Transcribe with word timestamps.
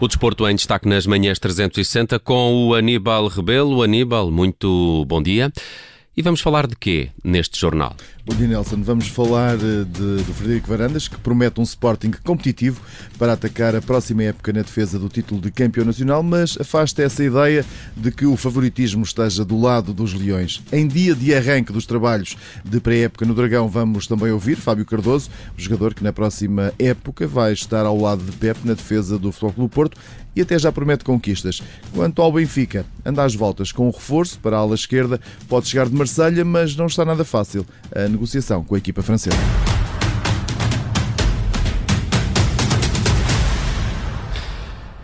O 0.00 0.08
desporto 0.08 0.48
em 0.48 0.54
destaque 0.54 0.88
nas 0.88 1.06
manhãs 1.06 1.38
360 1.38 2.18
com 2.20 2.66
o 2.66 2.74
Aníbal 2.74 3.26
Rebelo. 3.26 3.82
Aníbal, 3.82 4.30
muito 4.30 5.04
bom 5.06 5.22
dia. 5.22 5.52
E 6.16 6.22
vamos 6.22 6.40
falar 6.40 6.66
de 6.66 6.74
quê 6.74 7.10
neste 7.22 7.60
jornal? 7.60 7.94
Dia, 8.36 8.46
Nelson. 8.46 8.82
Vamos 8.82 9.08
falar 9.08 9.54
eh, 9.54 9.84
de, 9.84 10.22
do 10.22 10.34
Frederico 10.34 10.68
Varandas, 10.68 11.08
que 11.08 11.18
promete 11.18 11.60
um 11.60 11.62
Sporting 11.62 12.10
competitivo 12.24 12.80
para 13.18 13.32
atacar 13.32 13.74
a 13.74 13.82
próxima 13.82 14.22
época 14.24 14.52
na 14.52 14.62
defesa 14.62 14.98
do 14.98 15.08
título 15.08 15.40
de 15.40 15.50
campeão 15.50 15.84
nacional, 15.84 16.22
mas 16.22 16.56
afasta 16.60 17.02
essa 17.02 17.24
ideia 17.24 17.64
de 17.96 18.10
que 18.10 18.26
o 18.26 18.36
favoritismo 18.36 19.02
esteja 19.02 19.44
do 19.44 19.60
lado 19.60 19.92
dos 19.92 20.14
Leões. 20.14 20.62
Em 20.72 20.86
dia 20.86 21.14
de 21.14 21.34
arranque 21.34 21.72
dos 21.72 21.86
trabalhos 21.86 22.36
de 22.64 22.80
pré-época 22.80 23.24
no 23.24 23.34
Dragão, 23.34 23.68
vamos 23.68 24.06
também 24.06 24.30
ouvir 24.30 24.56
Fábio 24.56 24.84
Cardoso, 24.84 25.30
o 25.56 25.60
jogador 25.60 25.94
que 25.94 26.04
na 26.04 26.12
próxima 26.12 26.72
época 26.78 27.26
vai 27.26 27.52
estar 27.52 27.84
ao 27.84 27.98
lado 27.98 28.22
de 28.22 28.32
Pep 28.32 28.58
na 28.64 28.74
defesa 28.74 29.18
do 29.18 29.32
Futebol 29.32 29.52
Clube 29.52 29.74
Porto 29.74 29.98
e 30.34 30.40
até 30.40 30.58
já 30.58 30.70
promete 30.70 31.04
conquistas. 31.04 31.62
Quanto 31.92 32.22
ao 32.22 32.32
Benfica, 32.32 32.86
anda 33.04 33.24
às 33.24 33.34
voltas 33.34 33.72
com 33.72 33.88
um 33.88 33.90
reforço 33.90 34.38
para 34.38 34.56
a 34.56 34.60
ala 34.60 34.74
esquerda, 34.74 35.20
pode 35.48 35.68
chegar 35.68 35.88
de 35.88 35.94
Marselha, 35.94 36.44
mas 36.44 36.76
não 36.76 36.86
está 36.86 37.04
nada 37.04 37.24
fácil 37.24 37.66
a 37.94 38.08
negociação 38.20 38.62
com 38.62 38.74
a 38.74 38.78
equipa 38.78 39.02
francesa. 39.02 39.36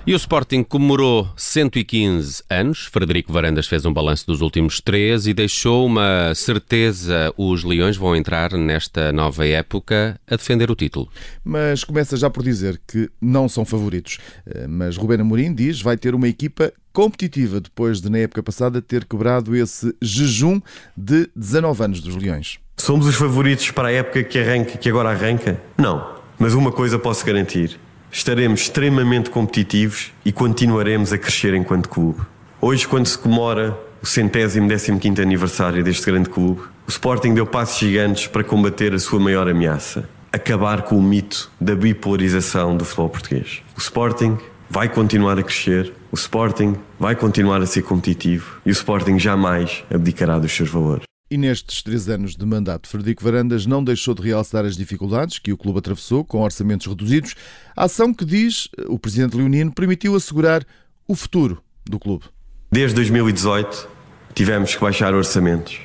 E 0.06 0.14
o 0.14 0.16
Sporting 0.16 0.62
comemorou 0.62 1.28
115 1.36 2.44
anos. 2.48 2.84
Frederico 2.84 3.32
Varandas 3.32 3.66
fez 3.66 3.84
um 3.84 3.92
balanço 3.92 4.24
dos 4.24 4.40
últimos 4.40 4.80
três 4.80 5.26
e 5.26 5.34
deixou 5.34 5.84
uma 5.84 6.32
certeza: 6.32 7.32
os 7.36 7.64
Leões 7.64 7.96
vão 7.96 8.14
entrar 8.14 8.52
nesta 8.52 9.10
nova 9.10 9.44
época 9.44 10.20
a 10.30 10.36
defender 10.36 10.70
o 10.70 10.76
título. 10.76 11.08
Mas 11.42 11.82
começa 11.82 12.16
já 12.16 12.30
por 12.30 12.44
dizer 12.44 12.80
que 12.86 13.10
não 13.20 13.48
são 13.48 13.64
favoritos. 13.64 14.18
Eh, 14.46 14.68
mas 14.68 14.96
Rubén 14.96 15.20
Amorim 15.20 15.52
diz 15.52 15.82
vai 15.82 15.96
ter 15.96 16.14
uma 16.14 16.28
equipa 16.28 16.72
competitiva 16.92 17.60
depois 17.60 18.00
de, 18.00 18.08
na 18.08 18.18
época 18.18 18.44
passada, 18.44 18.80
ter 18.80 19.06
quebrado 19.06 19.56
esse 19.56 19.92
jejum 20.00 20.60
de 20.96 21.28
19 21.34 21.82
anos 21.82 22.00
dos 22.00 22.14
Leões. 22.14 22.60
Somos 22.76 23.06
os 23.06 23.16
favoritos 23.16 23.70
para 23.70 23.88
a 23.88 23.92
época 23.92 24.22
que 24.22 24.38
arranca, 24.38 24.78
que 24.78 24.88
agora 24.88 25.10
arranca? 25.10 25.60
Não. 25.76 26.16
Mas 26.38 26.54
uma 26.54 26.70
coisa 26.70 26.98
posso 26.98 27.24
garantir 27.24 27.78
estaremos 28.10 28.62
extremamente 28.62 29.28
competitivos 29.28 30.12
e 30.24 30.32
continuaremos 30.32 31.12
a 31.12 31.18
crescer 31.18 31.52
enquanto 31.54 31.88
clube. 31.88 32.20
Hoje, 32.60 32.88
quando 32.88 33.06
se 33.06 33.18
comemora 33.18 33.78
o 34.02 34.06
centésimo 34.06 34.66
décimo 34.66 34.98
quinto 34.98 35.20
aniversário 35.20 35.84
deste 35.84 36.06
grande 36.06 36.30
clube, 36.30 36.62
o 36.86 36.90
Sporting 36.90 37.34
deu 37.34 37.46
passos 37.46 37.78
gigantes 37.78 38.26
para 38.26 38.42
combater 38.42 38.94
a 38.94 38.98
sua 38.98 39.20
maior 39.20 39.48
ameaça, 39.48 40.08
acabar 40.32 40.82
com 40.82 40.96
o 40.96 41.02
mito 41.02 41.50
da 41.60 41.74
bipolarização 41.74 42.76
do 42.76 42.84
futebol 42.84 43.10
português. 43.10 43.62
O 43.76 43.80
Sporting 43.80 44.38
vai 44.70 44.88
continuar 44.88 45.38
a 45.38 45.42
crescer, 45.42 45.92
o 46.10 46.14
Sporting 46.14 46.74
vai 46.98 47.14
continuar 47.14 47.60
a 47.60 47.66
ser 47.66 47.82
competitivo 47.82 48.60
e 48.64 48.70
o 48.70 48.72
Sporting 48.72 49.18
jamais 49.18 49.84
abdicará 49.92 50.38
dos 50.38 50.52
seus 50.52 50.70
valores. 50.70 51.05
E 51.28 51.36
nestes 51.36 51.82
três 51.82 52.08
anos 52.08 52.36
de 52.36 52.46
mandato, 52.46 52.88
Frederico 52.88 53.24
Varandas 53.24 53.66
não 53.66 53.82
deixou 53.82 54.14
de 54.14 54.22
realçar 54.22 54.64
as 54.64 54.76
dificuldades 54.76 55.40
que 55.40 55.52
o 55.52 55.56
clube 55.56 55.80
atravessou 55.80 56.24
com 56.24 56.40
orçamentos 56.40 56.86
reduzidos. 56.86 57.34
A 57.76 57.84
ação 57.84 58.14
que 58.14 58.24
diz 58.24 58.68
o 58.86 58.96
presidente 58.96 59.36
Leonino 59.36 59.72
permitiu 59.72 60.14
assegurar 60.14 60.64
o 61.08 61.16
futuro 61.16 61.60
do 61.84 61.98
clube. 61.98 62.26
Desde 62.70 62.94
2018 62.94 63.88
tivemos 64.34 64.72
que 64.72 64.80
baixar 64.80 65.14
orçamentos. 65.14 65.80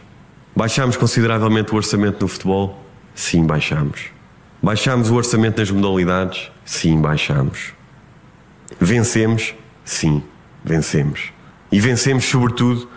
Baixámos 0.56 0.96
consideravelmente 0.96 1.72
o 1.72 1.76
orçamento 1.76 2.22
no 2.22 2.28
futebol? 2.28 2.86
Sim, 3.16 3.44
baixámos. 3.44 4.10
Baixámos 4.62 5.10
o 5.10 5.16
orçamento 5.16 5.58
nas 5.58 5.72
modalidades? 5.72 6.52
Sim, 6.64 7.02
baixámos. 7.02 7.74
Vencemos? 8.80 9.56
Sim, 9.84 10.22
vencemos. 10.64 11.34
E 11.72 11.80
vencemos, 11.80 12.26
sobretudo, 12.26 12.88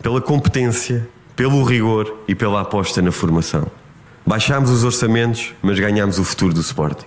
pela 0.00 0.22
competência 0.22 1.06
pelo 1.36 1.62
rigor 1.64 2.22
e 2.28 2.34
pela 2.34 2.60
aposta 2.60 3.02
na 3.02 3.10
formação. 3.10 3.66
Baixámos 4.26 4.70
os 4.70 4.84
orçamentos, 4.84 5.54
mas 5.62 5.78
ganhámos 5.78 6.18
o 6.18 6.24
futuro 6.24 6.54
do 6.54 6.60
Sporting. 6.60 7.06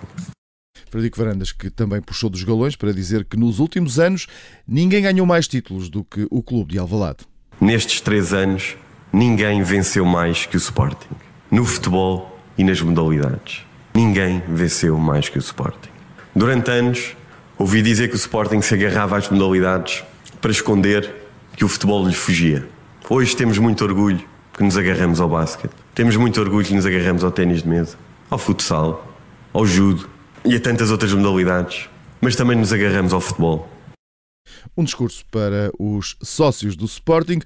Frederico 0.90 1.18
Varandas, 1.18 1.52
que 1.52 1.68
também 1.68 2.00
puxou 2.00 2.30
dos 2.30 2.42
galões 2.44 2.76
para 2.76 2.92
dizer 2.92 3.24
que 3.24 3.36
nos 3.36 3.58
últimos 3.58 3.98
anos 3.98 4.26
ninguém 4.66 5.02
ganhou 5.02 5.26
mais 5.26 5.46
títulos 5.46 5.88
do 5.88 6.04
que 6.04 6.26
o 6.30 6.42
clube 6.42 6.72
de 6.72 6.78
Alvalade. 6.78 7.18
Nestes 7.60 8.00
três 8.00 8.32
anos, 8.32 8.76
ninguém 9.12 9.62
venceu 9.62 10.04
mais 10.04 10.46
que 10.46 10.56
o 10.56 10.58
Sporting. 10.58 11.08
No 11.50 11.64
futebol 11.64 12.38
e 12.56 12.64
nas 12.64 12.80
modalidades. 12.80 13.66
Ninguém 13.94 14.42
venceu 14.48 14.96
mais 14.96 15.28
que 15.28 15.38
o 15.38 15.40
Sporting. 15.40 15.90
Durante 16.34 16.70
anos, 16.70 17.16
ouvi 17.58 17.82
dizer 17.82 18.08
que 18.08 18.14
o 18.14 18.16
Sporting 18.16 18.62
se 18.62 18.74
agarrava 18.74 19.16
às 19.16 19.28
modalidades 19.28 20.04
para 20.40 20.52
esconder 20.52 21.12
que 21.56 21.64
o 21.64 21.68
futebol 21.68 22.06
lhe 22.06 22.14
fugia. 22.14 22.68
Hoje 23.10 23.34
temos 23.34 23.56
muito 23.56 23.82
orgulho 23.82 24.22
que 24.52 24.62
nos 24.62 24.76
agarramos 24.76 25.18
ao 25.18 25.30
basquete. 25.30 25.72
Temos 25.94 26.14
muito 26.16 26.38
orgulho 26.38 26.66
que 26.66 26.74
nos 26.74 26.84
agarramos 26.84 27.24
ao 27.24 27.32
ténis 27.32 27.62
de 27.62 27.68
mesa, 27.68 27.96
ao 28.28 28.38
futsal, 28.38 29.16
ao 29.50 29.64
judo 29.64 30.10
e 30.44 30.54
a 30.54 30.60
tantas 30.60 30.90
outras 30.90 31.14
modalidades. 31.14 31.88
Mas 32.20 32.36
também 32.36 32.58
nos 32.58 32.70
agarramos 32.70 33.14
ao 33.14 33.20
futebol. 33.22 33.66
Um 34.76 34.84
discurso 34.84 35.24
para 35.30 35.70
os 35.78 36.16
sócios 36.22 36.76
do 36.76 36.84
Sporting 36.84 37.38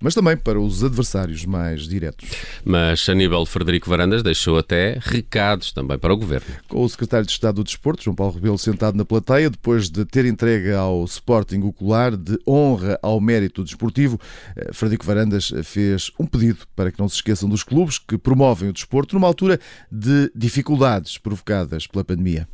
mas 0.00 0.14
também 0.14 0.36
para 0.36 0.60
os 0.60 0.84
adversários 0.84 1.44
mais 1.44 1.88
diretos. 1.88 2.28
Mas 2.64 3.08
Aníbal 3.08 3.44
Frederico 3.46 3.88
Varandas 3.88 4.22
deixou 4.22 4.58
até 4.58 4.98
recados 5.00 5.72
também 5.72 5.98
para 5.98 6.12
o 6.12 6.16
Governo. 6.16 6.46
Com 6.68 6.82
o 6.82 6.88
secretário 6.88 7.26
de 7.26 7.32
Estado 7.32 7.56
do 7.56 7.64
Desporto, 7.64 8.04
João 8.04 8.14
Paulo 8.14 8.34
Rebelo, 8.34 8.58
sentado 8.58 8.96
na 8.96 9.04
plateia, 9.04 9.50
depois 9.50 9.88
de 9.90 10.04
ter 10.04 10.24
entregue 10.24 10.72
ao 10.72 11.04
Sporting 11.04 11.60
o 11.60 11.72
colar 11.72 12.16
de 12.16 12.38
honra 12.46 12.98
ao 13.02 13.20
mérito 13.20 13.64
desportivo, 13.64 14.18
eh, 14.56 14.70
Frederico 14.72 15.04
Varandas 15.04 15.52
fez 15.64 16.10
um 16.18 16.26
pedido 16.26 16.60
para 16.74 16.92
que 16.92 16.98
não 16.98 17.08
se 17.08 17.16
esqueçam 17.16 17.48
dos 17.48 17.62
clubes 17.62 17.98
que 17.98 18.16
promovem 18.16 18.68
o 18.68 18.72
desporto 18.72 19.14
numa 19.14 19.26
altura 19.26 19.58
de 19.90 20.30
dificuldades 20.34 21.18
provocadas 21.18 21.86
pela 21.86 22.04
pandemia. 22.04 22.48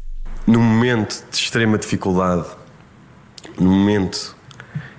Num 0.46 0.62
momento 0.62 1.24
de 1.30 1.36
extrema 1.36 1.78
dificuldade, 1.78 2.46
num 3.58 3.70
momento 3.70 4.36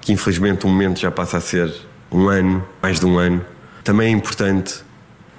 que 0.02 0.14
infelizmente 0.14 0.66
um 0.66 0.70
momento 0.70 1.00
já 1.00 1.12
passa 1.12 1.38
a 1.38 1.42
ser 1.42 1.74
um 2.12 2.28
ano, 2.28 2.66
mais 2.82 3.00
de 3.00 3.06
um 3.06 3.18
ano, 3.18 3.46
também 3.84 4.08
é 4.08 4.12
importante 4.12 4.84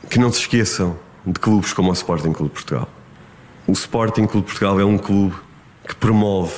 que 0.08 0.18
não 0.18 0.30
se 0.30 0.40
esqueçam 0.40 0.96
de 1.26 1.38
clubes 1.40 1.72
como 1.72 1.90
o 1.90 1.92
Sporting 1.92 2.32
Clube 2.32 2.52
Portugal. 2.52 2.88
O 3.66 3.72
Sporting 3.72 4.26
Clube 4.26 4.46
Portugal 4.46 4.78
é 4.78 4.84
um 4.84 4.96
clube 4.96 5.34
que 5.86 5.94
promove 5.94 6.54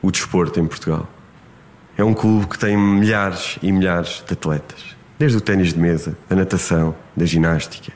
o 0.00 0.10
desporto 0.10 0.58
em 0.58 0.66
Portugal. 0.66 1.06
É 1.96 2.04
um 2.04 2.14
clube 2.14 2.46
que 2.46 2.58
tem 2.58 2.76
milhares 2.76 3.58
e 3.62 3.72
milhares 3.72 4.22
de 4.26 4.32
atletas, 4.32 4.96
desde 5.18 5.38
o 5.38 5.40
ténis 5.40 5.72
de 5.72 5.78
mesa, 5.78 6.16
da 6.28 6.36
natação, 6.36 6.94
da 7.16 7.24
ginástica. 7.24 7.92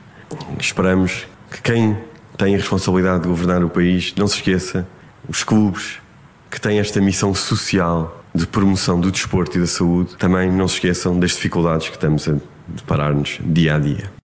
Esperamos 0.59 1.27
que 1.49 1.61
quem 1.61 1.97
tem 2.37 2.55
a 2.55 2.57
responsabilidade 2.57 3.23
de 3.23 3.29
governar 3.29 3.63
o 3.63 3.69
país 3.69 4.13
não 4.15 4.27
se 4.27 4.35
esqueça 4.35 4.87
os 5.27 5.43
clubes 5.43 5.99
que 6.49 6.59
têm 6.59 6.79
esta 6.79 6.99
missão 6.99 7.33
social 7.33 8.20
de 8.33 8.47
promoção 8.47 8.99
do 8.99 9.11
desporto 9.11 9.57
e 9.57 9.61
da 9.61 9.67
saúde, 9.67 10.15
também 10.17 10.51
não 10.51 10.67
se 10.67 10.75
esqueçam 10.75 11.19
das 11.19 11.31
dificuldades 11.31 11.89
que 11.89 11.95
estamos 11.95 12.27
a 12.27 12.35
deparar-nos 12.67 13.39
dia 13.41 13.75
a 13.75 13.79
dia 13.79 14.20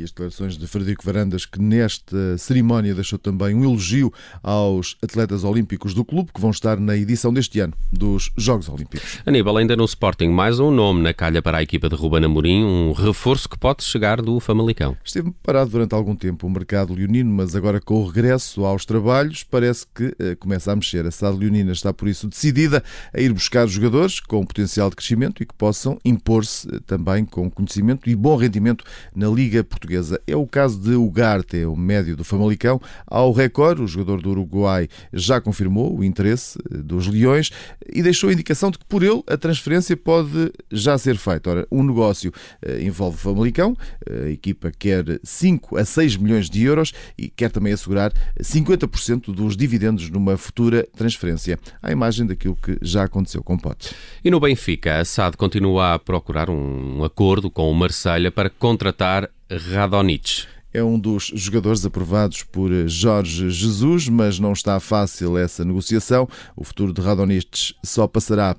e 0.00 0.04
as 0.04 0.10
declarações 0.10 0.56
de 0.56 0.66
Frederico 0.66 1.04
Varandas, 1.04 1.46
que 1.46 1.60
nesta 1.60 2.36
cerimónia 2.38 2.94
deixou 2.94 3.18
também 3.18 3.54
um 3.54 3.64
elogio 3.64 4.12
aos 4.42 4.96
atletas 5.02 5.44
olímpicos 5.44 5.94
do 5.94 6.04
clube, 6.04 6.30
que 6.34 6.40
vão 6.40 6.50
estar 6.50 6.78
na 6.78 6.96
edição 6.96 7.32
deste 7.32 7.60
ano 7.60 7.72
dos 7.92 8.30
Jogos 8.36 8.68
Olímpicos. 8.68 9.20
Aníbal, 9.24 9.56
ainda 9.56 9.76
no 9.76 9.84
Sporting, 9.84 10.28
mais 10.28 10.58
um 10.58 10.70
nome 10.70 11.02
na 11.02 11.14
calha 11.14 11.40
para 11.40 11.58
a 11.58 11.62
equipa 11.62 11.88
de 11.88 11.94
Ruben 11.94 12.24
Amorim, 12.24 12.64
um 12.64 12.92
reforço 12.92 13.48
que 13.48 13.58
pode 13.58 13.84
chegar 13.84 14.20
do 14.20 14.38
Famalicão. 14.40 14.96
Esteve 15.04 15.32
parado 15.42 15.70
durante 15.70 15.94
algum 15.94 16.16
tempo 16.16 16.46
o 16.46 16.50
mercado 16.50 16.94
leonino, 16.94 17.32
mas 17.32 17.54
agora 17.54 17.80
com 17.80 18.02
o 18.02 18.06
regresso 18.06 18.64
aos 18.64 18.84
trabalhos, 18.84 19.44
parece 19.44 19.86
que 19.94 20.14
eh, 20.18 20.34
começa 20.34 20.72
a 20.72 20.76
mexer. 20.76 21.06
A 21.06 21.10
SAD 21.10 21.38
leonina 21.38 21.72
está, 21.72 21.92
por 21.92 22.08
isso, 22.08 22.28
decidida 22.28 22.82
a 23.12 23.20
ir 23.20 23.32
buscar 23.32 23.66
jogadores 23.66 24.20
com 24.20 24.44
potencial 24.44 24.90
de 24.90 24.96
crescimento 24.96 25.42
e 25.42 25.46
que 25.46 25.54
possam 25.54 25.98
impor-se 26.04 26.68
eh, 26.68 26.80
também 26.86 27.24
com 27.24 27.50
conhecimento 27.50 28.10
e 28.10 28.14
bom 28.14 28.36
rendimento 28.36 28.84
na 29.14 29.28
Liga 29.28 29.62
Portuguesa 29.62 29.83
portuguesa. 29.84 30.20
É 30.26 30.34
o 30.34 30.46
caso 30.46 30.80
de 30.80 30.94
Ugarte, 30.94 31.64
o 31.64 31.76
médio 31.76 32.16
do 32.16 32.24
Famalicão. 32.24 32.80
Ao 33.06 33.30
Record, 33.32 33.80
o 33.80 33.86
jogador 33.86 34.20
do 34.20 34.30
Uruguai 34.30 34.88
já 35.12 35.40
confirmou 35.40 35.96
o 35.96 36.02
interesse 36.02 36.58
eh, 36.70 36.78
dos 36.78 37.06
Leões 37.06 37.50
e 37.92 38.02
deixou 38.02 38.30
a 38.30 38.32
indicação 38.32 38.70
de 38.70 38.78
que 38.78 38.84
por 38.86 39.02
ele 39.02 39.22
a 39.26 39.36
transferência 39.36 39.96
pode 39.96 40.52
já 40.72 40.96
ser 40.96 41.16
feita. 41.16 41.50
Ora, 41.50 41.68
um 41.70 41.82
negócio 41.82 42.32
eh, 42.62 42.82
envolve 42.82 43.16
o 43.16 43.20
Famalicão, 43.20 43.76
a 44.08 44.28
equipa 44.28 44.72
quer 44.76 45.04
5 45.22 45.76
a 45.76 45.84
6 45.84 46.16
milhões 46.16 46.48
de 46.48 46.62
euros 46.62 46.92
e 47.16 47.28
quer 47.28 47.50
também 47.50 47.72
assegurar 47.72 48.12
50% 48.40 49.32
dos 49.32 49.56
dividendos 49.56 50.08
numa 50.10 50.36
futura 50.36 50.86
transferência, 50.96 51.58
à 51.82 51.92
imagem 51.92 52.26
daquilo 52.26 52.56
que 52.56 52.78
já 52.82 53.04
aconteceu 53.04 53.42
com 53.42 53.58
Pote. 53.58 53.94
E 54.24 54.30
no 54.30 54.40
Benfica, 54.40 55.00
a 55.00 55.04
SAD 55.04 55.36
continua 55.36 55.94
a 55.94 55.98
procurar 55.98 56.48
um 56.48 57.04
acordo 57.04 57.50
com 57.50 57.70
o 57.70 57.74
Marselha 57.74 58.30
para 58.30 58.50
contratar 58.50 59.28
Radonich. 59.50 60.46
é 60.72 60.82
um 60.82 60.98
dos 60.98 61.30
jogadores 61.34 61.84
aprovados 61.84 62.42
por 62.42 62.70
Jorge 62.88 63.48
Jesus, 63.48 64.08
mas 64.08 64.40
não 64.40 64.52
está 64.52 64.80
fácil 64.80 65.38
essa 65.38 65.64
negociação. 65.64 66.28
O 66.56 66.64
futuro 66.64 66.92
de 66.92 67.00
Radonjic 67.00 67.74
só 67.84 68.08
passará 68.08 68.56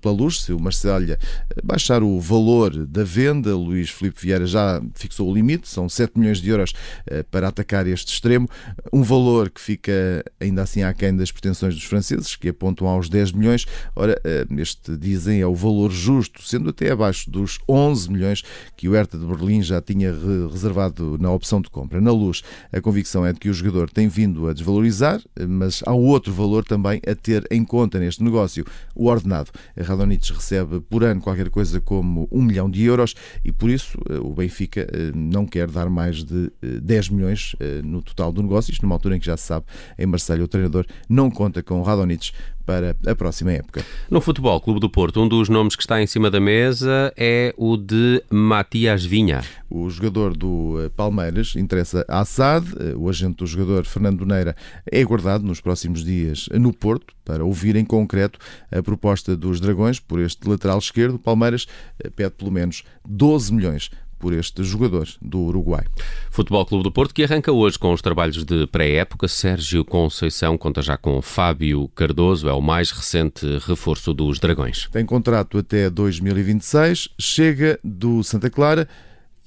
pela, 0.00 0.14
luz, 0.14 0.42
se 0.42 0.52
o 0.52 0.60
Marselha 0.60 1.18
baixar 1.62 2.02
o 2.02 2.20
valor 2.20 2.86
da 2.86 3.04
venda, 3.04 3.56
Luís 3.56 3.90
Filipe 3.90 4.20
Vieira 4.20 4.46
já 4.46 4.80
fixou 4.94 5.30
o 5.30 5.34
limite, 5.34 5.68
são 5.68 5.88
7 5.88 6.18
milhões 6.18 6.38
de 6.38 6.48
euros 6.48 6.72
eh, 7.06 7.22
para 7.22 7.48
atacar 7.48 7.86
este 7.86 8.12
extremo, 8.12 8.48
um 8.92 9.02
valor 9.02 9.50
que 9.50 9.60
fica 9.60 10.24
ainda 10.40 10.62
assim 10.62 10.82
aquém 10.82 11.14
das 11.14 11.32
pretensões 11.32 11.74
dos 11.74 11.84
franceses, 11.84 12.36
que 12.36 12.48
apontam 12.48 12.86
aos 12.86 13.08
10 13.08 13.32
milhões. 13.32 13.66
Ora, 13.96 14.20
eh, 14.24 14.46
este 14.58 14.96
dizem 14.96 15.40
é 15.40 15.46
o 15.46 15.54
valor 15.54 15.90
justo, 15.90 16.42
sendo 16.42 16.70
até 16.70 16.90
abaixo 16.90 17.30
dos 17.30 17.58
11 17.68 18.10
milhões 18.10 18.42
que 18.76 18.88
o 18.88 18.92
Hertha 18.92 19.18
de 19.18 19.26
Berlim 19.26 19.62
já 19.62 19.80
tinha 19.80 20.14
reservado 20.50 21.18
na 21.18 21.30
opção 21.30 21.60
de 21.60 21.68
compra. 21.68 22.00
Na 22.00 22.12
luz, 22.12 22.42
a 22.72 22.80
convicção 22.80 23.26
é 23.26 23.32
de 23.32 23.40
que 23.40 23.48
o 23.48 23.54
jogador 23.54 23.90
tem 23.90 24.08
vindo 24.08 24.48
a 24.48 24.52
desvalorizar, 24.52 25.20
eh, 25.36 25.46
mas 25.46 25.82
há 25.84 25.92
outro 25.92 26.32
valor 26.32 26.64
também 26.64 27.00
a 27.06 27.14
ter 27.14 27.46
em 27.50 27.64
conta 27.64 27.98
neste 27.98 28.22
negócio, 28.22 28.64
o 28.94 29.06
ordenado 29.06 29.31
Radonjic 29.78 30.32
recebe 30.32 30.80
por 30.80 31.04
ano 31.04 31.20
qualquer 31.20 31.50
coisa 31.50 31.80
como 31.80 32.28
um 32.30 32.42
milhão 32.42 32.70
de 32.70 32.82
euros 32.82 33.14
e 33.44 33.52
por 33.52 33.70
isso 33.70 33.98
eh, 34.08 34.18
o 34.18 34.32
Benfica 34.32 34.80
eh, 34.80 35.12
não 35.14 35.46
quer 35.46 35.68
dar 35.70 35.88
mais 35.88 36.24
de 36.24 36.50
10 36.60 37.06
eh, 37.06 37.14
milhões 37.14 37.56
no 37.84 38.02
total 38.02 38.32
do 38.32 38.42
negócio, 38.42 38.70
isto 38.70 38.82
numa 38.82 38.94
altura 38.94 39.16
em 39.16 39.20
que 39.20 39.26
já 39.26 39.36
se 39.36 39.44
sabe 39.44 39.66
em 39.98 40.06
Marselha 40.06 40.44
o 40.44 40.48
treinador 40.48 40.86
não 41.08 41.30
conta 41.30 41.62
com 41.62 41.80
o 41.80 41.82
Radonjic 41.82 42.32
para 42.64 42.96
a 43.06 43.14
próxima 43.14 43.52
época. 43.52 43.84
No 44.10 44.20
Futebol 44.20 44.60
Clube 44.60 44.80
do 44.80 44.90
Porto, 44.90 45.20
um 45.20 45.28
dos 45.28 45.48
nomes 45.48 45.76
que 45.76 45.82
está 45.82 46.00
em 46.00 46.06
cima 46.06 46.30
da 46.30 46.40
mesa 46.40 47.12
é 47.16 47.54
o 47.56 47.76
de 47.76 48.22
Matias 48.30 49.04
Vinha. 49.04 49.42
O 49.68 49.88
jogador 49.88 50.36
do 50.36 50.82
eh, 50.82 50.88
Palmeiras 50.90 51.54
interessa 51.56 52.04
a 52.06 52.20
Assad, 52.20 52.66
eh, 52.78 52.94
o 52.94 53.08
agente 53.08 53.36
do 53.36 53.46
jogador 53.46 53.84
Fernando 53.84 54.26
Neira 54.26 54.54
é 54.90 55.00
aguardado 55.00 55.44
nos 55.44 55.60
próximos 55.60 56.04
dias 56.04 56.48
no 56.52 56.72
Porto 56.72 57.14
para 57.24 57.44
ouvir 57.44 57.76
em 57.76 57.84
concreto 57.84 58.38
a 58.70 58.82
proposta 58.82 59.36
dos 59.36 59.60
Dragões 59.60 59.98
por 59.98 60.20
este 60.20 60.48
lateral 60.48 60.78
esquerdo. 60.78 61.14
O 61.14 61.18
Palmeiras 61.18 61.66
eh, 61.98 62.10
pede 62.10 62.32
pelo 62.32 62.50
menos 62.50 62.84
12 63.06 63.54
milhões 63.54 63.90
por 64.22 64.32
este 64.32 64.62
jogador 64.62 65.08
do 65.20 65.40
Uruguai. 65.40 65.84
Futebol 66.30 66.64
Clube 66.64 66.84
do 66.84 66.92
Porto 66.92 67.12
que 67.12 67.24
arranca 67.24 67.50
hoje 67.50 67.76
com 67.76 67.92
os 67.92 68.00
trabalhos 68.00 68.44
de 68.44 68.68
pré-época. 68.68 69.26
Sérgio 69.26 69.84
Conceição 69.84 70.56
conta 70.56 70.80
já 70.80 70.96
com 70.96 71.20
Fábio 71.20 71.88
Cardoso, 71.88 72.48
é 72.48 72.52
o 72.52 72.60
mais 72.60 72.92
recente 72.92 73.44
reforço 73.66 74.14
dos 74.14 74.38
Dragões. 74.38 74.88
Tem 74.92 75.04
contrato 75.04 75.58
até 75.58 75.90
2026, 75.90 77.08
chega 77.18 77.80
do 77.82 78.22
Santa 78.22 78.48
Clara 78.48 78.88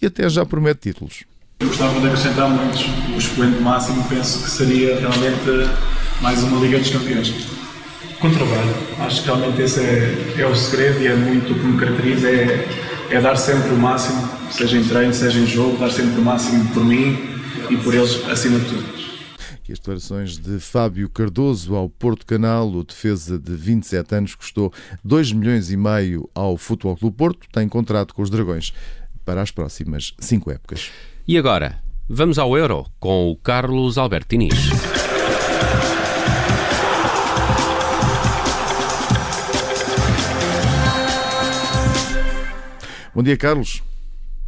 e 0.02 0.08
até 0.08 0.28
já 0.28 0.46
promete 0.46 0.92
títulos. 0.92 1.24
Eu 1.62 1.70
gostava 1.70 1.98
de 2.02 2.08
acrescentar 2.08 2.50
muitos. 2.50 2.86
O 3.16 3.18
expoente 3.18 3.62
máximo 3.62 4.04
penso 4.10 4.44
que 4.44 4.50
seria 4.50 5.00
realmente 5.00 5.72
mais 6.22 6.44
uma 6.44 6.60
Liga 6.60 6.80
dos 6.80 6.90
Campeões. 6.90 7.34
Com 8.20 8.30
trabalho. 8.30 8.76
Acho 9.00 9.22
que 9.22 9.28
realmente 9.28 9.62
esse 9.62 9.80
é, 9.80 10.36
é 10.38 10.46
o 10.46 10.54
segredo 10.54 11.02
e 11.02 11.08
é 11.08 11.16
muito 11.16 11.54
o 11.54 11.56
que 11.56 11.66
me 11.66 11.80
caracteriza. 11.80 12.30
É, 12.30 12.68
é 13.16 13.22
dar 13.22 13.38
sempre 13.38 13.74
o 13.74 13.78
máximo 13.78 14.28
seja 14.52 14.78
em 14.78 14.84
treino, 14.84 15.14
seja 15.14 15.40
em 15.40 15.46
jogo, 15.46 15.78
dar 15.78 15.90
sempre 15.90 16.20
o 16.20 16.22
máximo 16.22 16.68
por 16.74 16.84
mim 16.84 17.18
e 17.70 17.78
por 17.78 17.94
eles 17.94 18.22
acima 18.28 18.60
de 18.60 18.66
tudo. 18.66 18.84
E 19.68 19.72
as 19.72 19.80
declarações 19.80 20.38
de 20.38 20.60
Fábio 20.60 21.10
Cardoso 21.10 21.76
ao 21.76 21.90
Porto 21.90 22.26
Canal, 22.26 22.70
o 22.70 22.84
defesa 22.84 23.40
de 23.40 23.56
27 23.56 24.16
anos, 24.16 24.36
custou 24.36 24.72
2 25.02 25.32
milhões 25.32 25.72
e 25.72 25.78
meio 25.78 26.30
ao 26.36 26.58
Futebol 26.58 26.98
Clube 26.98 27.16
Porto, 27.16 27.48
tem 27.54 27.70
contrato 27.70 28.14
com 28.14 28.22
os 28.22 28.30
Dragões 28.30 28.74
para 29.24 29.42
as 29.42 29.50
próximas 29.50 30.14
cinco 30.20 30.52
épocas. 30.52 30.92
E 31.26 31.38
agora, 31.38 31.78
vamos 32.10 32.38
ao 32.38 32.58
Euro 32.58 32.86
com 33.00 33.32
o 33.32 33.36
Carlos 33.38 33.98
Alberto 33.98 34.36
Bom 43.16 43.24
dia, 43.24 43.38
Carlos. 43.38 43.82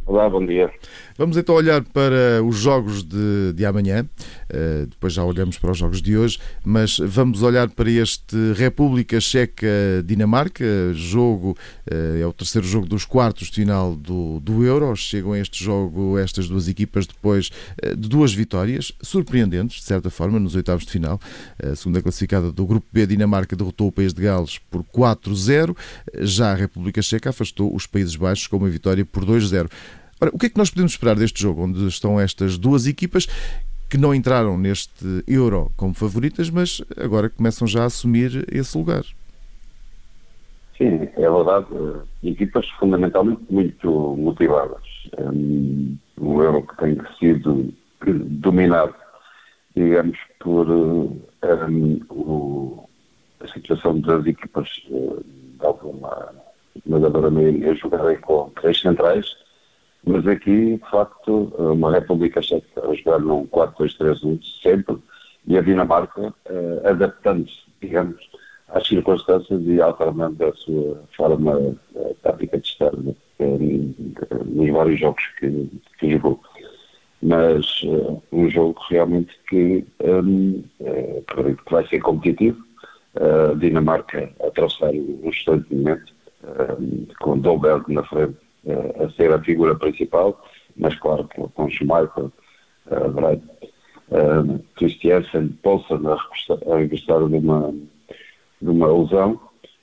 Olá, 0.08 0.26
bom 0.26 0.44
dia. 0.44 0.72
Vamos 1.18 1.36
então 1.36 1.54
olhar 1.54 1.84
para 1.84 2.42
os 2.42 2.56
jogos 2.56 3.04
de, 3.04 3.52
de 3.52 3.66
amanhã, 3.66 4.04
uh, 4.04 4.86
depois 4.86 5.12
já 5.12 5.22
olhamos 5.22 5.58
para 5.58 5.72
os 5.72 5.76
jogos 5.76 6.00
de 6.00 6.16
hoje, 6.16 6.38
mas 6.64 6.96
vamos 6.98 7.42
olhar 7.42 7.68
para 7.68 7.90
este 7.90 8.34
República 8.54 9.20
Checa-Dinamarca, 9.20 10.64
jogo, 10.94 11.50
uh, 11.92 12.16
é 12.18 12.26
o 12.26 12.32
terceiro 12.32 12.66
jogo 12.66 12.86
dos 12.86 13.04
quartos 13.04 13.48
de 13.48 13.56
final 13.56 13.94
do, 13.94 14.40
do 14.40 14.64
Euro, 14.64 14.96
chegam 14.96 15.32
a 15.32 15.38
este 15.38 15.62
jogo 15.62 16.18
estas 16.18 16.48
duas 16.48 16.68
equipas 16.68 17.06
depois 17.06 17.50
uh, 17.84 17.94
de 17.94 18.08
duas 18.08 18.32
vitórias, 18.32 18.94
surpreendentes, 19.02 19.80
de 19.80 19.82
certa 19.82 20.08
forma, 20.08 20.40
nos 20.40 20.54
oitavos 20.54 20.86
de 20.86 20.92
final. 20.92 21.20
A 21.62 21.76
segunda 21.76 22.00
classificada 22.00 22.50
do 22.50 22.64
Grupo 22.64 22.86
B, 22.90 23.06
Dinamarca, 23.06 23.54
derrotou 23.54 23.88
o 23.88 23.92
País 23.92 24.14
de 24.14 24.22
Gales 24.22 24.58
por 24.70 24.82
4-0, 24.84 25.76
já 26.20 26.52
a 26.52 26.54
República 26.54 27.02
Checa 27.02 27.28
afastou 27.28 27.76
os 27.76 27.86
Países 27.86 28.16
Baixos 28.16 28.46
com 28.46 28.56
uma 28.56 28.70
vitória 28.70 29.04
por 29.04 29.26
2-0. 29.26 29.68
Ora, 30.20 30.30
o 30.34 30.38
que 30.38 30.46
é 30.46 30.48
que 30.50 30.58
nós 30.58 30.70
podemos 30.70 30.92
esperar 30.92 31.16
deste 31.16 31.40
jogo, 31.40 31.62
onde 31.62 31.86
estão 31.86 32.18
estas 32.18 32.58
duas 32.58 32.86
equipas 32.86 33.26
que 33.88 33.96
não 33.96 34.14
entraram 34.14 34.58
neste 34.58 35.24
Euro 35.26 35.70
como 35.76 35.94
favoritas, 35.94 36.50
mas 36.50 36.82
agora 36.96 37.30
começam 37.30 37.66
já 37.66 37.82
a 37.82 37.86
assumir 37.86 38.46
esse 38.52 38.76
lugar? 38.76 39.04
Sim, 40.76 41.08
é 41.16 41.30
verdade. 41.30 41.66
Equipas 42.22 42.68
fundamentalmente 42.78 43.42
muito 43.50 43.90
motivadas. 44.16 44.82
Um, 45.18 45.96
Euro 46.20 46.62
que 46.66 46.76
tem 46.76 46.98
sido 47.18 47.72
dominado, 48.04 48.94
digamos, 49.74 50.18
por 50.40 50.68
um, 50.68 51.20
o, 52.10 52.88
a 53.40 53.48
situação 53.48 54.00
das 54.00 54.26
equipas 54.26 54.68
uh, 54.90 55.24
de 55.58 55.66
alguma 55.66 56.34
nadadora 56.86 57.30
meio 57.30 57.70
a 57.70 57.74
jogarem 57.74 58.16
com 58.18 58.50
três 58.50 58.80
centrais 58.80 59.36
mas 60.04 60.26
aqui, 60.26 60.76
de 60.76 60.90
facto, 60.90 61.52
uma 61.58 61.92
República 61.92 62.40
Checa 62.40 62.88
a 62.88 62.94
jogar 62.94 63.18
num 63.18 63.46
4-2-3-1 63.46 64.40
sempre 64.62 64.96
e 65.46 65.56
a 65.56 65.62
Dinamarca 65.62 66.28
uh, 66.28 66.86
adaptando-se, 66.86 67.58
digamos, 67.80 68.16
às 68.68 68.86
circunstâncias 68.86 69.62
e 69.64 69.80
alternando 69.80 70.44
a 70.44 70.52
sua 70.54 71.02
forma 71.16 71.56
uh, 71.56 72.16
tática 72.22 72.58
de 72.58 72.68
estar 72.68 72.94
uh, 72.94 73.14
nos 74.44 74.70
vários 74.70 75.00
jogos 75.00 75.22
que, 75.38 75.70
que 75.98 76.10
jogou. 76.10 76.40
Mas 77.22 77.82
uh, 77.82 78.22
um 78.30 78.48
jogo 78.50 78.78
realmente 78.90 79.34
que, 79.48 79.84
um, 80.04 80.62
que 80.78 81.72
vai 81.72 81.86
ser 81.88 82.00
competitivo. 82.00 82.62
A 83.16 83.54
Dinamarca 83.54 84.30
a 84.40 84.46
atravessar 84.46 84.92
um 84.92 85.20
excelente 85.24 85.74
momento, 85.74 86.12
com 87.18 87.38
Dolberg 87.38 87.92
na 87.92 88.04
frente 88.04 88.36
a 88.72 89.10
ser 89.10 89.32
a 89.32 89.42
figura 89.42 89.74
principal, 89.74 90.42
mas 90.76 90.94
claro 90.96 91.26
que 91.28 91.42
com 91.54 91.70
Schumacher, 91.70 92.24
uh, 92.24 93.10
Breit, 93.10 93.42
uh, 94.10 94.58
Christiansen, 94.76 95.48
Paulsen 95.62 96.00
a 96.06 96.76
regressar 96.76 97.26
de 97.26 97.36
uma, 97.36 97.74
de 98.60 98.68
uma 98.68 98.92
lesão 98.92 99.40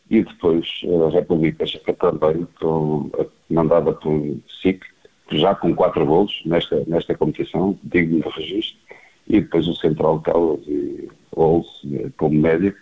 e 0.10 0.24
depois 0.24 0.82
a 1.06 1.10
República 1.10 1.66
Checa 1.66 1.94
também, 1.94 2.48
com, 2.60 3.10
mandada 3.50 3.92
por 3.94 4.22
SIC, 4.62 4.84
já 5.32 5.56
com 5.56 5.76
quatro 5.76 6.06
golos 6.06 6.42
nesta, 6.46 6.84
nesta 6.86 7.16
competição, 7.16 7.78
digno 7.84 8.22
de 8.22 8.30
registro, 8.30 8.80
e 9.28 9.42
depois 9.42 9.68
o 9.68 9.76
Central 9.76 10.20
Callas 10.22 10.62
e 10.68 11.10
Ols 11.36 11.82
como 12.18 12.40
médico, 12.40 12.78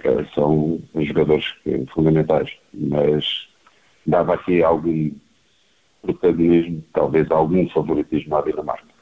que 0.00 0.34
são 0.34 0.80
jogadores 0.96 1.54
fundamentais, 1.94 2.50
mas 2.72 3.46
dava 4.04 4.34
aqui 4.34 4.62
algum 4.62 5.10
protagonismo, 6.04 6.82
talvez 6.92 7.30
algum 7.30 7.68
favoritismo 7.70 8.36
à 8.36 8.42
Dinamarca. 8.42 8.93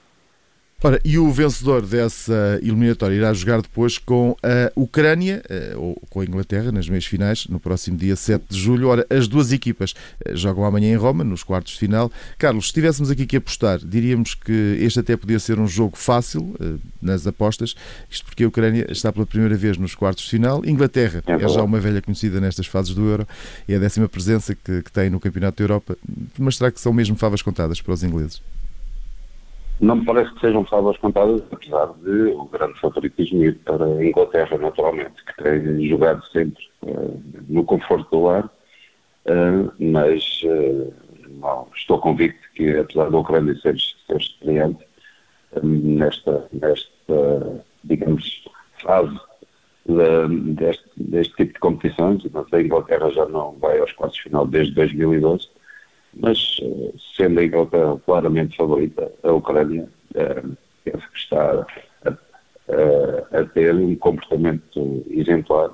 Ora, 0.84 1.00
e 1.04 1.16
o 1.16 1.30
vencedor 1.30 1.86
dessa 1.86 2.58
eliminatória 2.60 3.14
irá 3.14 3.32
jogar 3.32 3.62
depois 3.62 3.98
com 3.98 4.36
a 4.42 4.72
Ucrânia, 4.74 5.40
eh, 5.48 5.74
ou 5.76 5.94
com 6.10 6.18
a 6.18 6.24
Inglaterra, 6.24 6.72
nas 6.72 6.88
meias 6.88 7.06
finais, 7.06 7.46
no 7.46 7.60
próximo 7.60 7.96
dia 7.96 8.16
7 8.16 8.46
de 8.48 8.58
julho. 8.58 8.88
Ora, 8.88 9.06
as 9.08 9.28
duas 9.28 9.52
equipas 9.52 9.94
eh, 10.24 10.34
jogam 10.34 10.64
amanhã 10.64 10.92
em 10.92 10.96
Roma, 10.96 11.22
nos 11.22 11.44
quartos 11.44 11.74
de 11.74 11.78
final. 11.78 12.10
Carlos, 12.36 12.64
se 12.64 12.70
estivéssemos 12.70 13.12
aqui 13.12 13.26
que 13.26 13.36
apostar, 13.36 13.78
diríamos 13.78 14.34
que 14.34 14.76
este 14.80 14.98
até 14.98 15.16
podia 15.16 15.38
ser 15.38 15.60
um 15.60 15.68
jogo 15.68 15.96
fácil 15.96 16.52
eh, 16.60 16.74
nas 17.00 17.28
apostas, 17.28 17.76
isto 18.10 18.26
porque 18.26 18.42
a 18.42 18.48
Ucrânia 18.48 18.84
está 18.90 19.12
pela 19.12 19.24
primeira 19.24 19.54
vez 19.54 19.76
nos 19.76 19.94
quartos 19.94 20.24
de 20.24 20.30
final. 20.30 20.66
Inglaterra 20.66 21.22
é, 21.28 21.44
é 21.44 21.48
já 21.48 21.62
uma 21.62 21.78
velha 21.78 22.02
conhecida 22.02 22.40
nestas 22.40 22.66
fases 22.66 22.92
do 22.92 23.08
Euro, 23.08 23.28
é 23.68 23.76
a 23.76 23.78
décima 23.78 24.08
presença 24.08 24.52
que, 24.52 24.82
que 24.82 24.90
tem 24.90 25.08
no 25.08 25.20
Campeonato 25.20 25.58
da 25.58 25.62
Europa. 25.62 25.96
Mas 26.36 26.56
será 26.56 26.72
que 26.72 26.80
são 26.80 26.92
mesmo 26.92 27.14
favas 27.14 27.40
contadas 27.40 27.80
para 27.80 27.94
os 27.94 28.02
ingleses? 28.02 28.42
Não 29.80 29.96
me 29.96 30.04
parece 30.04 30.32
que 30.34 30.40
sejam 30.40 30.66
salvas 30.66 30.96
contadas, 30.98 31.42
apesar 31.50 31.92
de 32.04 32.32
o 32.34 32.44
grande 32.44 32.78
favoritismo 32.78 33.44
ir 33.44 33.58
para 33.60 33.84
a 33.84 34.04
Inglaterra, 34.04 34.56
naturalmente, 34.58 35.24
que 35.24 35.42
tem 35.42 35.88
jogado 35.88 36.24
sempre 36.26 36.62
uh, 36.82 37.20
no 37.48 37.64
conforto 37.64 38.08
do 38.10 38.24
lar, 38.24 38.44
uh, 38.44 39.72
mas 39.80 40.42
uh, 40.44 40.94
não, 41.40 41.66
estou 41.74 41.98
convicto 41.98 42.40
que, 42.54 42.76
apesar 42.78 43.10
da 43.10 43.18
Ucrânia 43.18 43.54
ser, 43.56 43.76
ser 44.06 44.16
estreante, 44.18 44.84
nesta, 45.62 46.48
nesta, 46.52 47.64
digamos, 47.84 48.44
fase 48.82 49.18
de, 49.86 50.54
deste, 50.54 50.90
deste 50.96 51.34
tipo 51.36 51.54
de 51.54 51.60
competições. 51.60 52.22
A 52.52 52.60
Inglaterra 52.60 53.10
já 53.10 53.26
não 53.26 53.52
vai 53.58 53.78
aos 53.78 53.92
quartos 53.92 54.16
de 54.16 54.24
final 54.24 54.46
desde 54.46 54.74
2012, 54.74 55.48
mas 56.14 56.60
sendo 57.16 57.40
a 57.40 57.44
Inglaterra 57.44 58.00
claramente 58.04 58.56
favorita, 58.56 59.10
a 59.22 59.32
Ucrânia 59.32 59.88
eh, 60.14 60.42
penso 60.84 61.10
que 61.10 61.18
está 61.18 61.66
a, 62.04 62.10
a, 62.10 63.40
a, 63.40 63.44
ter 63.46 63.74
um 63.74 63.94
comportamento 63.96 65.04
exemplar 65.10 65.70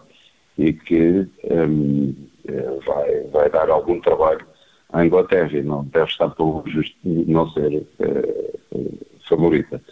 e 0.57 0.73
que 0.73 1.27
um, 1.45 2.15
eh, 2.47 2.79
vai, 2.87 3.23
vai 3.25 3.51
dar 3.51 3.71
algum 3.71 4.01
trabalho 4.01 4.47
à 4.93 5.05
Inglaterra 5.05 5.57
e 5.57 5.63
não 5.63 5.85
deve 5.85 6.11
estar 6.11 6.31
pelo 6.31 6.63
justo 6.67 6.97
não 7.05 7.51
ser 7.51 7.87
uh, 8.01 8.99
favorita. 9.29 9.83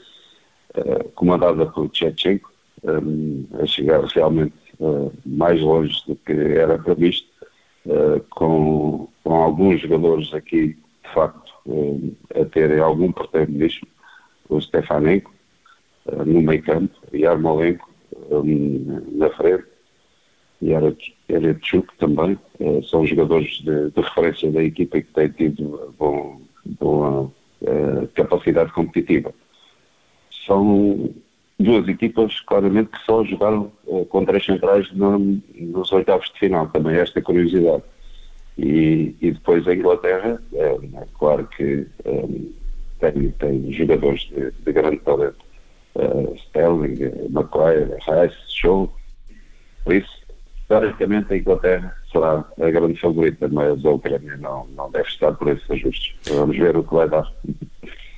Uh, 0.77 1.09
comandada 1.15 1.67
por 1.67 1.89
Tchechenko, 1.91 2.51
um, 2.85 3.47
a 3.61 3.67
chegar 3.67 4.03
realmente 4.05 4.55
uh, 4.81 5.13
mais 5.25 5.61
longe 5.61 6.03
do 6.07 6.17
que 6.17 6.33
era 6.33 6.79
previsto, 6.79 7.29
com, 8.31 9.06
com 9.27 9.35
alguns 9.35 9.81
jogadores 9.81 10.33
aqui, 10.33 10.69
de 10.69 11.13
facto, 11.13 11.53
a 12.33 12.45
terem 12.45 12.79
algum 12.79 13.11
protagonismo, 13.11 13.89
o 14.49 14.61
Stefanenko 14.61 15.35
no 16.25 16.41
meio 16.41 16.63
campo, 16.63 16.95
e 17.13 17.27
Armolenko 17.27 17.91
um, 18.31 19.03
na 19.17 19.29
frente, 19.31 19.65
e 20.63 20.71
Eretchuk 21.29 21.89
também, 21.99 22.39
são 22.89 23.05
jogadores 23.05 23.59
de, 23.65 23.91
de, 23.91 24.01
referência 24.01 24.49
da 24.53 24.63
equipa 24.63 25.01
que 25.01 25.13
têm 25.13 25.29
tido 25.31 25.93
bom, 25.99 26.41
boa 26.79 27.29
capacidade 28.15 28.73
competitiva. 28.73 29.35
São 30.47 31.11
duas 31.59 31.89
equipas, 31.89 32.39
claramente, 32.43 32.91
que 32.91 33.05
só 33.05 33.25
jogaram 33.25 33.73
com 34.09 34.25
três 34.25 34.45
centrais 34.45 34.89
no, 34.93 35.19
nos 35.53 35.91
oitavos 35.91 36.31
de 36.33 36.39
final, 36.39 36.69
também 36.69 36.95
esta 36.95 37.21
curiosidade. 37.21 37.83
E, 38.59 39.15
e 39.21 39.33
depois 39.33 39.67
a 39.69 39.75
Inglaterra, 39.75 40.41
é, 40.55 40.67
é 40.67 41.07
claro 41.19 41.47
que 41.49 41.87
um, 42.05 42.53
tem, 43.01 43.31
tem 43.33 43.73
jogadores 43.73 44.23
de, 44.23 44.51
de 44.51 44.73
grande 44.73 44.99
talento. 44.99 45.45
Uh, 45.95 46.35
Sterling, 46.37 47.01
McQuaid, 47.31 47.91
Rice, 48.07 48.37
Shaw, 48.49 48.93
por 49.83 49.95
isso 49.95 50.27
Teoricamente, 50.69 51.33
a 51.33 51.37
Inglaterra 51.37 51.97
será 52.11 52.45
a 52.61 52.71
grande 52.71 53.01
favorita, 53.01 53.49
mas 53.49 53.85
a 53.85 53.91
Ucrânia 53.91 54.37
não, 54.37 54.67
não 54.77 54.91
deve 54.91 55.09
estar 55.09 55.33
por 55.33 55.49
esses 55.49 55.71
ajustes. 55.71 56.15
Vamos 56.29 56.57
ver 56.57 56.77
o 56.77 56.83
que 56.83 56.93
vai 56.93 57.09
dar. 57.09 57.33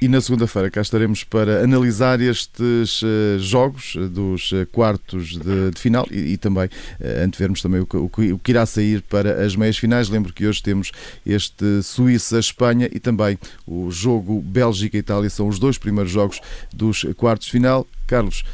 E 0.01 0.07
na 0.07 0.21
segunda-feira 0.21 0.71
cá 0.71 0.81
estaremos 0.81 1.25
para 1.25 1.65
analisar 1.65 2.21
estes 2.21 3.03
uh, 3.03 3.39
jogos 3.41 3.97
dos 4.13 4.53
uh, 4.53 4.65
quartos 4.71 5.31
de, 5.31 5.73
de, 5.73 5.81
final 5.81 6.07
e, 6.09 6.35
e 6.35 6.37
também 6.37 6.67
uh, 6.67 7.25
antevermos 7.25 7.61
também 7.61 7.81
o 7.81 7.87
que, 7.87 7.97
o, 7.97 8.09
que, 8.09 8.33
o 8.33 8.39
que, 8.39 8.53
irá 8.53 8.65
sair 8.65 9.03
para 9.03 9.45
as 9.45 9.57
meias 9.57 9.77
finais. 9.77 10.09
Lembro 10.09 10.33
que 10.33 10.47
hoje 10.47 10.63
temos 10.63 10.93
este 11.27 11.83
Suíça-Espanha 11.83 12.89
e 12.93 13.01
também 13.01 13.37
o 13.67 13.91
jogo 13.91 14.41
Bélgica-Itália. 14.41 15.29
São 15.31 15.49
os 15.49 15.59
dois 15.59 15.77
primeiros 15.79 16.13
jogos 16.13 16.41
dos 16.73 17.05
quartos 17.17 17.47
de 17.47 17.53
final. 17.53 17.85
Carlos, 18.07 18.45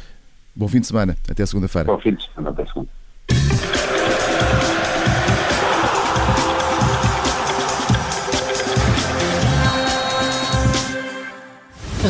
bom 0.55 0.67
fim 0.67 0.79
de 0.79 0.87
semana. 0.87 1.15
Até 1.29 1.45
segunda-feira. 1.45 1.85
Bom 1.85 1.99
fim 1.99 2.15
de 2.15 2.25
semana. 2.25 2.49
Até 2.49 2.65
segunda. 2.65 3.74